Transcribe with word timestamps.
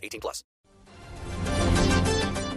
18 0.00 0.20
plus. 0.20 0.44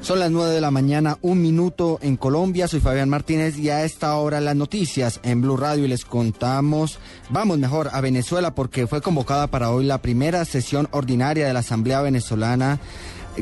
Son 0.04 0.20
las 0.20 0.32
9 0.32 0.54
de 0.54 0.60
la 0.60 0.70
mañana, 0.70 1.18
un 1.22 1.42
minuto 1.42 1.98
en 2.02 2.18
Colombia. 2.18 2.68
Soy 2.68 2.82
Fabián 2.82 3.08
Martínez 3.08 3.58
y 3.58 3.70
a 3.70 3.86
esta 3.86 4.14
hora 4.18 4.42
las 4.42 4.54
noticias 4.54 5.22
en 5.24 5.42
Blue 5.42 5.56
Radio 5.56 5.86
y 5.86 5.88
les 5.88 6.04
contamos, 6.04 7.00
vamos 7.30 7.58
mejor 7.58 7.90
a 7.94 8.02
Venezuela 8.02 8.54
porque 8.54 8.86
fue 8.86 9.02
convocada 9.02 9.48
para 9.48 9.72
hoy 9.72 9.86
la 9.86 10.02
primera 10.02 10.44
sesión 10.44 10.90
ordinaria 10.92 11.48
de 11.48 11.54
la 11.54 11.62
Asamblea 11.62 12.02
Venezolana 12.02 12.82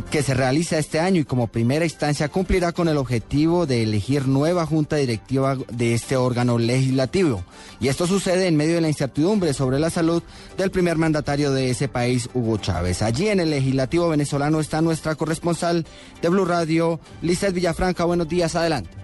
que 0.10 0.24
se 0.24 0.34
realiza 0.34 0.78
este 0.78 1.00
año 1.00 1.22
y 1.22 1.26
como 1.26 1.48
primera 1.48 1.86
instancia 1.86 2.30
cumplirá 2.30 2.72
con 2.72 2.88
el 2.88 2.98
objetivo 2.98 3.66
de 3.66 3.84
elegir 3.84 4.28
nueva 4.28 4.66
junta 4.66 4.96
directiva 4.96 5.58
de 5.72 5.94
este 5.94 6.16
órgano 6.16 6.58
legislativo. 6.58 7.44
Y 7.80 7.90
esto 7.90 8.08
sucede 8.08 8.48
en 8.48 8.56
medio 8.56 8.76
de 8.76 8.82
la 8.82 8.88
incertidumbre 8.88 9.54
sobre 9.54 9.80
la 9.80 9.90
salud 9.90 10.24
del 10.58 10.72
primer 10.72 10.98
mandatario 10.98 11.52
de 11.52 11.70
ese 11.70 11.88
país, 11.88 12.30
Hugo 12.34 12.58
Chávez. 12.58 13.02
Allí 13.02 13.28
en 13.28 13.40
el 13.40 13.50
legislativo 13.50 14.10
venezolano 14.10 14.60
está 14.60 14.82
nuestra 14.82 15.16
corresponsal 15.16 15.86
de 16.22 16.30
Blue 16.30 16.46
Radio, 16.46 17.00
Lizeth 17.22 17.54
Villafranca. 17.54 18.06
Buenos 18.06 18.30
días, 18.30 18.56
adelante. 18.56 19.02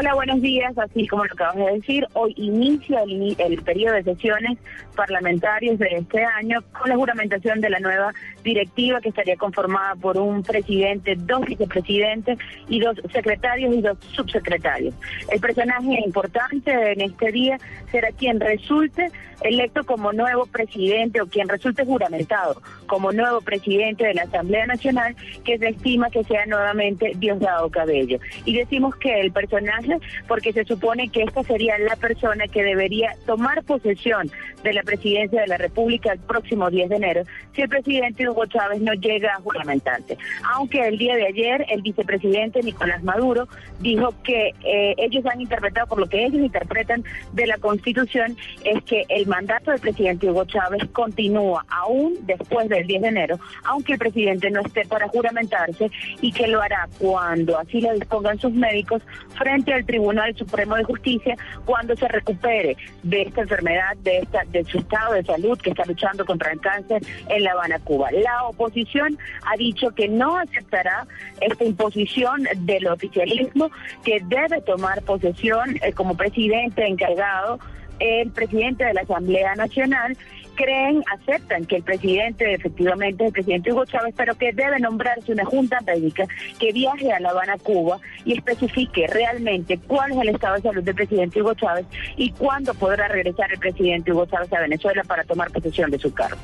Hola, 0.00 0.14
buenos 0.14 0.40
días. 0.40 0.72
Así 0.78 1.06
como 1.06 1.26
lo 1.26 1.34
acabas 1.34 1.56
de 1.56 1.72
decir, 1.72 2.06
hoy 2.14 2.32
inicia 2.38 3.02
el, 3.02 3.36
el 3.38 3.62
periodo 3.62 3.96
de 3.96 4.04
sesiones 4.04 4.56
parlamentarias 4.96 5.78
de 5.78 5.88
este 5.88 6.24
año 6.24 6.60
con 6.72 6.88
la 6.88 6.96
juramentación 6.96 7.60
de 7.60 7.68
la 7.68 7.80
nueva 7.80 8.14
directiva 8.42 9.02
que 9.02 9.10
estaría 9.10 9.36
conformada 9.36 9.96
por 9.96 10.16
un 10.16 10.42
presidente, 10.42 11.16
dos 11.18 11.42
vicepresidentes 11.42 12.38
y 12.68 12.80
dos 12.80 12.96
secretarios 13.12 13.74
y 13.74 13.82
dos 13.82 13.98
subsecretarios. 14.12 14.94
El 15.30 15.38
personaje 15.38 16.00
importante 16.02 16.92
en 16.92 17.02
este 17.02 17.30
día 17.30 17.58
será 17.92 18.10
quien 18.12 18.40
resulte 18.40 19.10
electo 19.42 19.84
como 19.84 20.12
nuevo 20.12 20.46
presidente 20.46 21.20
o 21.20 21.26
quien 21.26 21.48
resulte 21.48 21.84
juramentado 21.84 22.60
como 22.86 23.12
nuevo 23.12 23.40
presidente 23.40 24.04
de 24.04 24.14
la 24.14 24.22
Asamblea 24.22 24.66
Nacional, 24.66 25.16
que 25.44 25.58
se 25.58 25.68
estima 25.68 26.10
que 26.10 26.24
sea 26.24 26.44
nuevamente 26.46 27.12
Diosdado 27.16 27.70
Cabello. 27.70 28.18
Y 28.44 28.56
decimos 28.56 28.96
que 28.96 29.20
el 29.20 29.32
personaje, 29.32 29.89
porque 30.28 30.52
se 30.52 30.64
supone 30.64 31.08
que 31.08 31.22
esta 31.22 31.42
sería 31.42 31.78
la 31.78 31.96
persona 31.96 32.46
que 32.48 32.62
debería 32.62 33.14
tomar 33.26 33.62
posesión 33.64 34.30
de 34.62 34.72
la 34.72 34.82
presidencia 34.82 35.40
de 35.40 35.46
la 35.46 35.56
República 35.56 36.12
el 36.12 36.18
próximo 36.20 36.70
10 36.70 36.90
de 36.90 36.96
enero, 36.96 37.22
si 37.54 37.62
el 37.62 37.68
presidente 37.68 38.28
Hugo 38.28 38.46
Chávez 38.46 38.80
no 38.80 38.92
llega 38.94 39.34
a 39.34 39.40
juramentarse. 39.40 40.18
Aunque 40.54 40.86
el 40.86 40.98
día 40.98 41.16
de 41.16 41.26
ayer 41.26 41.64
el 41.68 41.82
vicepresidente 41.82 42.62
Nicolás 42.62 43.02
Maduro 43.02 43.48
dijo 43.80 44.14
que 44.22 44.52
eh, 44.64 44.94
ellos 44.98 45.24
han 45.26 45.40
interpretado, 45.40 45.86
por 45.86 45.98
lo 45.98 46.08
que 46.08 46.24
ellos 46.24 46.40
interpretan 46.40 47.04
de 47.32 47.46
la 47.46 47.58
Constitución, 47.58 48.36
es 48.64 48.82
que 48.84 49.04
el 49.08 49.26
mandato 49.26 49.70
del 49.70 49.80
presidente 49.80 50.30
Hugo 50.30 50.44
Chávez 50.44 50.82
continúa 50.92 51.64
aún 51.68 52.14
después 52.22 52.68
del 52.68 52.86
10 52.86 53.02
de 53.02 53.08
enero, 53.08 53.40
aunque 53.64 53.94
el 53.94 53.98
presidente 53.98 54.50
no 54.50 54.60
esté 54.60 54.84
para 54.86 55.08
juramentarse 55.08 55.90
y 56.20 56.32
que 56.32 56.46
lo 56.46 56.60
hará 56.60 56.88
cuando 56.98 57.58
así 57.58 57.80
lo 57.80 57.92
dispongan 57.94 58.38
sus 58.38 58.52
médicos 58.52 59.02
frente 59.36 59.69
al 59.74 59.84
Tribunal 59.84 60.36
Supremo 60.36 60.76
de 60.76 60.84
Justicia 60.84 61.36
cuando 61.64 61.96
se 61.96 62.08
recupere 62.08 62.76
de 63.02 63.22
esta 63.22 63.42
enfermedad, 63.42 63.96
de 64.02 64.18
esta 64.18 64.42
de 64.50 64.64
su 64.64 64.78
estado 64.78 65.14
de 65.14 65.24
salud 65.24 65.58
que 65.58 65.70
está 65.70 65.84
luchando 65.84 66.24
contra 66.24 66.52
el 66.52 66.60
cáncer 66.60 67.02
en 67.28 67.44
La 67.44 67.52
Habana, 67.52 67.78
Cuba. 67.80 68.10
La 68.12 68.44
oposición 68.44 69.18
ha 69.46 69.56
dicho 69.56 69.90
que 69.92 70.08
no 70.08 70.36
aceptará 70.36 71.06
esta 71.40 71.64
imposición 71.64 72.46
del 72.58 72.86
oficialismo, 72.86 73.70
que 74.04 74.20
debe 74.26 74.60
tomar 74.62 75.02
posesión 75.02 75.76
eh, 75.82 75.92
como 75.92 76.16
presidente 76.16 76.86
encargado 76.86 77.58
el 78.00 78.30
presidente 78.30 78.84
de 78.84 78.94
la 78.94 79.02
Asamblea 79.02 79.54
Nacional 79.54 80.16
creen, 80.60 81.02
aceptan 81.10 81.64
que 81.64 81.76
el 81.76 81.82
presidente 81.82 82.52
efectivamente 82.52 83.26
el 83.26 83.32
presidente 83.32 83.72
Hugo 83.72 83.86
Chávez, 83.86 84.14
pero 84.16 84.34
que 84.34 84.52
debe 84.52 84.78
nombrarse 84.78 85.32
una 85.32 85.44
junta 85.44 85.80
médica 85.80 86.26
que 86.58 86.72
viaje 86.72 87.10
a 87.12 87.20
La 87.20 87.30
Habana, 87.30 87.56
Cuba, 87.56 87.98
y 88.24 88.34
especifique 88.34 89.06
realmente 89.06 89.78
cuál 89.78 90.12
es 90.12 90.18
el 90.18 90.28
estado 90.28 90.56
de 90.56 90.62
salud 90.62 90.82
del 90.82 90.94
presidente 90.94 91.40
Hugo 91.40 91.54
Chávez 91.54 91.86
y 92.16 92.30
cuándo 92.32 92.74
podrá 92.74 93.08
regresar 93.08 93.50
el 93.50 93.58
presidente 93.58 94.12
Hugo 94.12 94.26
Chávez 94.26 94.52
a 94.52 94.60
Venezuela 94.60 95.02
para 95.04 95.24
tomar 95.24 95.50
posesión 95.50 95.90
de 95.90 95.98
su 95.98 96.12
cargo. 96.12 96.38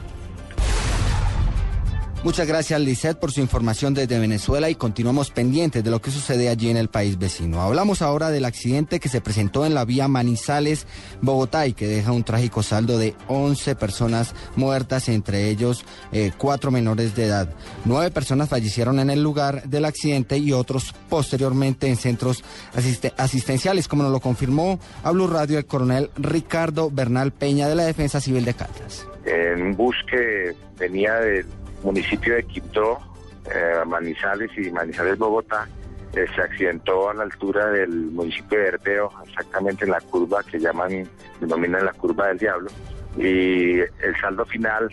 Muchas 2.24 2.48
gracias, 2.48 2.80
Lisette, 2.80 3.18
por 3.18 3.30
su 3.30 3.40
información 3.40 3.94
desde 3.94 4.18
Venezuela 4.18 4.68
y 4.68 4.74
continuamos 4.74 5.30
pendientes 5.30 5.84
de 5.84 5.90
lo 5.90 6.00
que 6.00 6.10
sucede 6.10 6.48
allí 6.48 6.70
en 6.70 6.76
el 6.76 6.88
país 6.88 7.18
vecino. 7.18 7.62
Hablamos 7.62 8.02
ahora 8.02 8.30
del 8.30 8.44
accidente 8.44 8.98
que 8.98 9.08
se 9.08 9.20
presentó 9.20 9.64
en 9.64 9.74
la 9.74 9.84
vía 9.84 10.08
Manizales, 10.08 10.88
Bogotá, 11.20 11.68
y 11.68 11.72
que 11.72 11.86
deja 11.86 12.10
un 12.10 12.24
trágico 12.24 12.64
saldo 12.64 12.98
de 12.98 13.14
11 13.28 13.76
personas 13.76 14.34
muertas, 14.56 15.08
entre 15.08 15.50
ellos 15.50 15.84
eh, 16.10 16.32
cuatro 16.36 16.72
menores 16.72 17.14
de 17.14 17.26
edad. 17.26 17.48
Nueve 17.84 18.10
personas 18.10 18.48
fallecieron 18.48 18.98
en 18.98 19.10
el 19.10 19.22
lugar 19.22 19.62
del 19.64 19.84
accidente 19.84 20.36
y 20.38 20.52
otros 20.52 20.94
posteriormente 21.08 21.86
en 21.86 21.96
centros 21.96 22.42
asistenciales, 23.16 23.86
como 23.86 24.02
nos 24.02 24.10
lo 24.12 24.20
confirmó 24.20 24.80
a 25.04 25.12
Blue 25.12 25.28
Radio 25.28 25.58
el 25.58 25.66
coronel 25.66 26.10
Ricardo 26.16 26.90
Bernal 26.90 27.32
Peña 27.32 27.68
de 27.68 27.76
la 27.76 27.84
Defensa 27.84 28.20
Civil 28.20 28.44
de 28.44 28.54
Caldas. 28.54 29.06
En 29.24 29.62
un 29.62 29.76
bus 29.76 29.96
que 30.10 30.54
venía 30.78 31.14
del 31.14 31.46
municipio 31.82 32.34
de 32.34 32.44
Quito, 32.44 32.98
eh, 33.54 33.84
Manizales 33.86 34.50
y 34.56 34.70
Manizales, 34.70 35.18
Bogotá, 35.18 35.68
eh, 36.14 36.26
se 36.34 36.40
accidentó 36.40 37.10
a 37.10 37.14
la 37.14 37.24
altura 37.24 37.66
del 37.66 37.90
municipio 37.90 38.58
de 38.58 38.68
Herpeo, 38.68 39.10
exactamente 39.26 39.84
en 39.84 39.90
la 39.90 40.00
curva 40.00 40.42
que 40.42 40.58
llaman, 40.58 41.08
denominan 41.40 41.84
la 41.84 41.92
curva 41.92 42.28
del 42.28 42.38
diablo. 42.38 42.70
Y 43.16 43.78
el 43.80 44.20
saldo 44.20 44.44
final, 44.46 44.90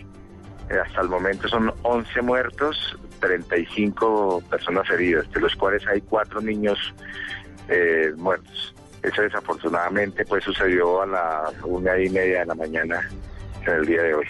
eh, 0.69 0.77
hasta 0.85 1.01
el 1.01 1.09
momento, 1.09 1.47
son 1.47 1.73
11 1.83 2.21
muertos, 2.21 2.97
35 3.19 4.43
personas 4.49 4.89
heridas, 4.89 5.29
de 5.31 5.39
los 5.39 5.55
cuales 5.55 5.85
hay 5.87 6.01
cuatro 6.01 6.41
niños 6.41 6.93
muertos. 8.17 8.75
Eso 9.01 9.21
desafortunadamente 9.21 10.25
pues 10.25 10.43
sucedió 10.43 11.01
a 11.01 11.07
la 11.07 11.51
una 11.63 11.97
y 11.97 12.09
media 12.09 12.39
de 12.39 12.45
la 12.45 12.55
mañana 12.55 13.09
en 13.65 13.73
el 13.73 13.85
día 13.85 14.03
de 14.03 14.13
hoy. 14.13 14.25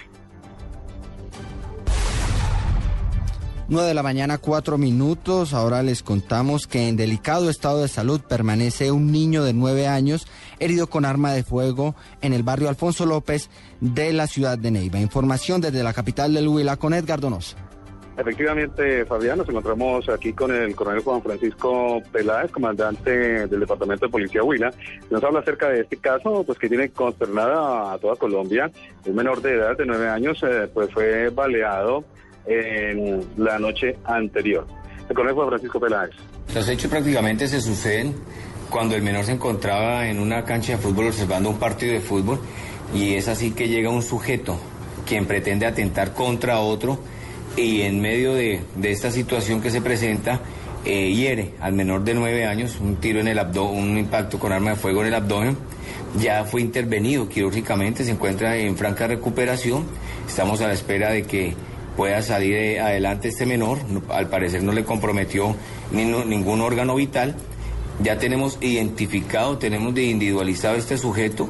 9 3.70 3.88
de 3.88 3.94
la 3.94 4.04
mañana, 4.04 4.38
cuatro 4.38 4.78
minutos. 4.78 5.54
Ahora 5.54 5.84
les 5.84 6.04
contamos 6.04 6.68
que 6.68 6.90
en 6.90 6.98
delicado 6.98 7.50
estado 7.50 7.82
de 7.82 7.88
salud 7.88 8.20
permanece 8.22 8.92
un 8.92 9.12
niño 9.12 9.44
de 9.44 9.54
nueve 9.54 9.88
años 9.88 10.28
herido 10.60 10.88
con 10.88 11.06
arma 11.06 11.32
de 11.32 11.44
fuego 11.44 11.96
en 12.22 12.34
el 12.34 12.44
barrio 12.44 12.68
Alfonso 12.68 13.06
López 13.06 13.50
de 13.80 14.12
la 14.12 14.28
ciudad 14.28 14.58
de 14.58 14.72
Neiva. 14.72 15.00
Información 15.00 15.62
desde 15.62 15.82
la 15.82 15.94
capital 15.94 16.34
del 16.34 16.48
Huila 16.50 16.76
con 16.76 16.94
Edgar 16.94 17.22
Donoso. 17.22 17.56
Efectivamente, 18.16 19.06
Fabián, 19.06 19.40
nos 19.40 19.50
encontramos 19.50 20.08
aquí 20.10 20.34
con 20.34 20.54
el 20.54 20.76
coronel 20.76 21.02
Juan 21.02 21.24
Francisco 21.24 22.00
Peláez, 22.12 22.52
comandante 22.52 23.48
del 23.48 23.60
Departamento 23.62 24.06
de 24.06 24.12
Policía 24.12 24.44
Huila. 24.44 24.72
Nos 25.10 25.24
habla 25.24 25.40
acerca 25.40 25.70
de 25.70 25.82
este 25.82 25.98
caso, 25.98 26.44
pues 26.44 26.60
que 26.60 26.70
tiene 26.70 26.90
consternada 26.90 27.94
a 27.94 27.98
toda 27.98 28.16
Colombia. 28.18 28.70
Un 29.06 29.16
menor 29.16 29.42
de 29.42 29.56
edad 29.56 29.76
de 29.76 29.86
nueve 29.86 30.10
años, 30.10 30.44
eh, 30.44 30.70
pues 30.72 30.94
fue 30.94 31.30
baleado 31.30 32.04
en 32.46 33.26
la 33.38 33.60
noche 33.60 33.98
anterior. 34.06 34.66
El 35.10 35.16
coronel 35.16 35.36
Juan 35.36 35.48
Francisco 35.50 35.80
Peláez. 35.80 36.12
Los 36.54 36.68
hechos 36.68 36.90
prácticamente 36.90 37.48
se 37.48 37.62
suceden 37.62 38.14
cuando 38.70 38.96
el 38.96 39.02
menor 39.02 39.26
se 39.26 39.34
encontraba 39.34 40.08
en 40.08 40.20
una 40.20 40.44
cancha 40.46 40.74
de 40.74 40.78
fútbol 40.78 41.08
observando 41.08 41.50
un 41.50 41.60
partido 41.60 41.94
de 41.94 42.00
fútbol 42.00 42.40
y 42.94 43.14
es 43.14 43.28
así 43.28 43.52
que 43.52 43.68
llega 43.68 43.90
un 43.90 44.02
sujeto 44.02 44.60
quien 45.06 45.26
pretende 45.26 45.66
atentar 45.66 46.14
contra 46.14 46.60
otro 46.60 47.00
y 47.56 47.82
en 47.82 48.02
medio 48.02 48.34
de, 48.34 48.62
esta 48.84 49.12
situación 49.12 49.62
que 49.62 49.70
se 49.70 49.82
presenta 49.82 50.40
eh, 50.86 51.14
hiere 51.14 51.54
al 51.60 51.74
menor 51.74 52.04
de 52.04 52.14
nueve 52.14 52.46
años, 52.46 52.80
un 52.80 52.98
tiro 52.98 53.20
en 53.20 53.28
el 53.28 53.40
abdomen, 53.40 53.92
un 53.92 53.98
impacto 53.98 54.40
con 54.40 54.52
arma 54.52 54.72
de 54.72 54.76
fuego 54.76 55.02
en 55.02 55.08
el 55.08 55.14
abdomen. 55.14 55.58
Ya 56.20 56.44
fue 56.44 56.62
intervenido 56.62 57.30
quirúrgicamente, 57.30 58.04
se 58.04 58.12
encuentra 58.12 58.58
en 58.58 58.76
franca 58.76 59.08
recuperación. 59.08 59.86
Estamos 60.28 60.62
a 60.62 60.68
la 60.68 60.74
espera 60.74 61.12
de 61.12 61.24
que 61.24 61.54
pueda 61.96 62.22
salir 62.22 62.80
adelante 62.80 63.30
este 63.30 63.46
menor. 63.46 63.80
Al 64.10 64.28
parecer 64.28 64.64
no 64.64 64.72
le 64.72 64.84
comprometió 64.84 65.56
ningún 65.92 66.62
órgano 66.62 66.96
vital. 66.96 67.36
Ya 68.02 68.18
tenemos 68.18 68.58
identificado, 68.62 69.60
tenemos 69.60 69.96
individualizado 69.98 70.76
este 70.76 70.98
sujeto, 70.98 71.50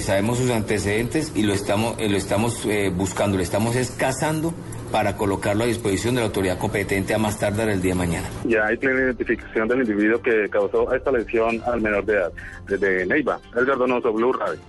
sabemos 0.00 0.38
sus 0.38 0.50
antecedentes 0.50 1.32
y 1.34 1.42
lo 1.42 1.52
estamos, 1.52 1.96
eh, 1.98 2.08
lo 2.08 2.16
estamos 2.16 2.64
eh, 2.66 2.92
buscando, 2.94 3.36
le 3.36 3.42
estamos 3.42 3.74
escasando 3.74 4.54
para 4.92 5.16
colocarlo 5.16 5.64
a 5.64 5.66
disposición 5.66 6.14
de 6.14 6.20
la 6.20 6.26
autoridad 6.26 6.58
competente 6.58 7.14
a 7.14 7.18
más 7.18 7.38
tardar 7.38 7.68
el 7.68 7.80
día 7.80 7.92
de 7.92 7.98
mañana. 7.98 8.28
Ya 8.44 8.66
hay 8.66 8.76
plena 8.76 9.00
identificación 9.00 9.68
del 9.68 9.80
individuo 9.80 10.20
que 10.20 10.48
causó 10.50 10.92
esta 10.94 11.12
lesión 11.12 11.60
al 11.66 11.80
menor 11.80 12.04
de 12.04 12.14
edad, 12.14 12.32
desde 12.68 13.06
Neiva. 13.06 13.40
Edgar 13.56 13.78
Donoso, 13.78 14.12
Blue 14.12 14.32
Radio. 14.32 14.60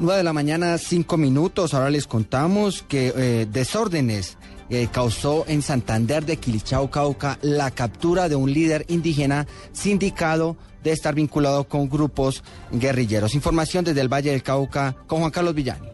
9 0.00 0.16
de 0.16 0.24
la 0.24 0.32
mañana, 0.32 0.78
5 0.78 1.18
minutos. 1.18 1.74
Ahora 1.74 1.90
les 1.90 2.06
contamos 2.06 2.82
que 2.82 3.12
eh, 3.14 3.46
desórdenes 3.50 4.38
eh, 4.70 4.88
causó 4.90 5.44
en 5.46 5.60
Santander 5.60 6.24
de 6.24 6.38
Quilichao, 6.38 6.90
Cauca, 6.90 7.38
la 7.42 7.70
captura 7.70 8.30
de 8.30 8.34
un 8.34 8.50
líder 8.50 8.86
indígena 8.88 9.46
sindicado 9.72 10.56
de 10.82 10.92
estar 10.92 11.14
vinculado 11.14 11.64
con 11.64 11.90
grupos 11.90 12.42
guerrilleros. 12.72 13.34
Información 13.34 13.84
desde 13.84 14.00
el 14.00 14.08
Valle 14.08 14.30
del 14.30 14.42
Cauca 14.42 14.96
con 15.06 15.20
Juan 15.20 15.30
Carlos 15.30 15.54
Villani. 15.54 15.86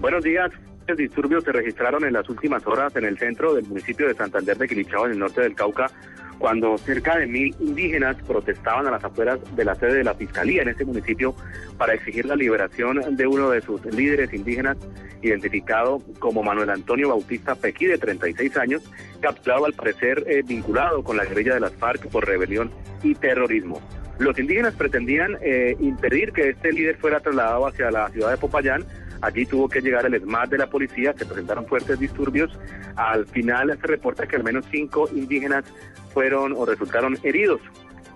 Buenos 0.00 0.22
días. 0.22 0.50
Disturbios 0.96 1.44
se 1.44 1.52
registraron 1.52 2.04
en 2.04 2.14
las 2.14 2.28
últimas 2.30 2.66
horas 2.66 2.94
en 2.96 3.04
el 3.04 3.18
centro 3.18 3.54
del 3.54 3.66
municipio 3.66 4.06
de 4.06 4.14
Santander 4.14 4.56
de 4.56 4.68
Quilichao, 4.68 5.04
en 5.04 5.12
el 5.12 5.18
norte 5.18 5.42
del 5.42 5.54
Cauca, 5.54 5.90
cuando 6.38 6.78
cerca 6.78 7.18
de 7.18 7.26
mil 7.26 7.54
indígenas 7.60 8.16
protestaban 8.26 8.86
a 8.86 8.90
las 8.90 9.04
afueras 9.04 9.38
de 9.56 9.64
la 9.64 9.74
sede 9.74 9.94
de 9.94 10.04
la 10.04 10.14
Fiscalía 10.14 10.62
en 10.62 10.68
ese 10.68 10.84
municipio 10.84 11.34
para 11.76 11.94
exigir 11.94 12.26
la 12.26 12.36
liberación 12.36 13.16
de 13.16 13.26
uno 13.26 13.50
de 13.50 13.60
sus 13.60 13.84
líderes 13.86 14.32
indígenas, 14.32 14.76
identificado 15.22 16.00
como 16.18 16.42
Manuel 16.42 16.70
Antonio 16.70 17.08
Bautista 17.08 17.54
Pequi, 17.54 17.86
de 17.86 17.98
36 17.98 18.56
años, 18.56 18.82
capturado 19.20 19.66
al 19.66 19.72
parecer 19.72 20.24
eh, 20.26 20.42
vinculado 20.46 21.02
con 21.02 21.16
la 21.16 21.24
guerrilla 21.24 21.54
de 21.54 21.60
las 21.60 21.74
FARC 21.74 22.08
por 22.08 22.26
rebelión 22.26 22.70
y 23.02 23.14
terrorismo. 23.14 23.80
Los 24.18 24.38
indígenas 24.38 24.74
pretendían 24.74 25.38
eh, 25.40 25.76
impedir 25.78 26.32
que 26.32 26.50
este 26.50 26.72
líder 26.72 26.96
fuera 26.96 27.20
trasladado 27.20 27.66
hacia 27.66 27.90
la 27.90 28.08
ciudad 28.10 28.30
de 28.30 28.36
Popayán, 28.36 28.84
Allí 29.20 29.46
tuvo 29.46 29.68
que 29.68 29.80
llegar 29.80 30.06
el 30.06 30.14
ESMAD 30.14 30.48
de 30.48 30.58
la 30.58 30.68
policía, 30.68 31.14
se 31.16 31.26
presentaron 31.26 31.66
fuertes 31.66 31.98
disturbios. 31.98 32.50
Al 32.96 33.26
final 33.26 33.76
se 33.80 33.86
reporta 33.86 34.26
que 34.26 34.36
al 34.36 34.44
menos 34.44 34.64
cinco 34.70 35.08
indígenas 35.12 35.64
fueron 36.12 36.52
o 36.56 36.64
resultaron 36.64 37.18
heridos. 37.22 37.60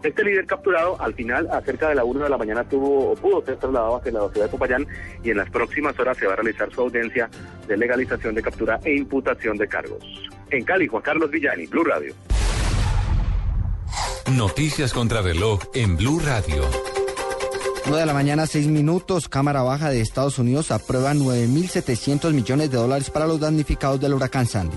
Este 0.03 0.25
líder 0.25 0.47
capturado 0.47 1.01
al 1.01 1.15
final, 1.15 1.49
a 1.53 1.61
cerca 1.61 1.89
de 1.89 1.95
la 1.95 2.03
1 2.03 2.25
de 2.25 2.29
la 2.29 2.37
mañana, 2.37 2.65
tuvo 2.65 3.13
o 3.13 3.15
pudo 3.15 3.45
ser 3.45 3.57
trasladado 3.57 3.97
hacia 3.97 4.11
la 4.11 4.29
ciudad 4.31 4.47
de 4.47 4.51
Popayán 4.51 4.87
y 5.23 5.31
en 5.31 5.37
las 5.37 5.49
próximas 5.49 5.97
horas 5.99 6.17
se 6.19 6.27
va 6.27 6.33
a 6.33 6.37
realizar 6.37 6.73
su 6.75 6.81
audiencia 6.81 7.31
de 7.69 7.77
legalización 7.77 8.35
de 8.35 8.43
captura 8.43 8.81
e 8.85 8.97
imputación 8.97 9.57
de 9.57 9.69
cargos. 9.69 10.03
En 10.51 10.65
Cali, 10.65 10.89
Juan 10.89 11.03
Carlos 11.03 11.31
Villani, 11.31 11.67
Blue 11.67 11.85
Radio. 11.85 12.15
Noticias 14.33 14.93
contra 14.93 15.23
reloj 15.23 15.61
en 15.75 15.97
Blue 15.97 16.19
Radio. 16.19 16.92
9 17.85 18.01
de 18.01 18.07
la 18.07 18.15
mañana, 18.15 18.47
6 18.47 18.69
minutos. 18.69 19.29
Cámara 19.29 19.63
Baja 19.63 19.91
de 19.91 20.01
Estados 20.01 20.39
Unidos 20.39 20.71
aprueba 20.71 21.15
9.700 21.15 22.33
millones 22.33 22.71
de 22.71 22.77
dólares 22.77 23.11
para 23.11 23.27
los 23.27 23.41
damnificados 23.41 24.01
del 24.01 24.15
huracán 24.15 24.47
Sandy. 24.47 24.77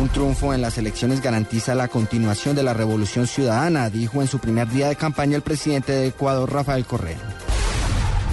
Un 0.00 0.08
triunfo 0.08 0.54
en 0.54 0.62
las 0.62 0.78
elecciones 0.78 1.20
garantiza 1.20 1.74
la 1.74 1.88
continuación 1.88 2.56
de 2.56 2.62
la 2.62 2.74
revolución 2.74 3.26
ciudadana, 3.26 3.90
dijo 3.90 4.22
en 4.22 4.28
su 4.28 4.38
primer 4.38 4.68
día 4.68 4.88
de 4.88 4.96
campaña 4.96 5.36
el 5.36 5.42
presidente 5.42 5.92
de 5.92 6.08
Ecuador, 6.08 6.50
Rafael 6.52 6.84
Correa. 6.86 7.18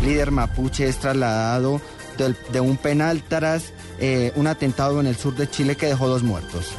Líder 0.04 0.32
mapuche 0.32 0.88
es 0.88 0.98
trasladado 0.98 1.82
de, 2.52 2.60
un 2.60 2.78
penal 2.78 3.24
tras 3.28 3.74
eh, 4.00 4.32
un 4.36 4.48
atentado 4.48 5.00
en 5.00 5.08
el 5.08 5.16
sur 5.16 5.36
de 5.36 5.50
Chile 5.50 5.76
que 5.76 5.88
dejó 5.88 6.08
dos 6.08 6.24
muertos. 6.24 6.74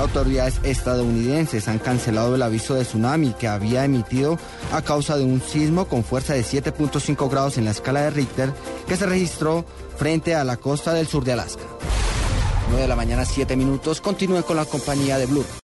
Autoridades 0.00 0.60
estadounidenses 0.62 1.68
han 1.68 1.78
cancelado 1.78 2.34
el 2.34 2.40
aviso 2.40 2.74
de 2.74 2.84
tsunami 2.84 3.34
que 3.34 3.48
había 3.48 3.84
emitido 3.84 4.38
a 4.72 4.80
causa 4.80 5.18
de 5.18 5.24
un 5.24 5.42
sismo 5.42 5.88
con 5.88 6.04
fuerza 6.04 6.32
de 6.32 6.42
7.5 6.42 7.28
grados 7.30 7.58
en 7.58 7.66
la 7.66 7.72
escala 7.72 8.00
de 8.00 8.10
Richter 8.10 8.50
que 8.88 8.96
se 8.96 9.04
registró 9.04 9.66
frente 9.98 10.34
a 10.34 10.42
la 10.42 10.56
costa 10.56 10.94
del 10.94 11.06
sur 11.06 11.22
de 11.22 11.32
Alaska. 11.32 11.64
9 12.68 12.80
de 12.80 12.88
la 12.88 12.96
mañana, 12.96 13.26
7 13.26 13.56
minutos. 13.56 14.00
Continúen 14.00 14.42
con 14.42 14.56
la 14.56 14.64
compañía 14.64 15.18
de 15.18 15.26
Blue. 15.26 15.44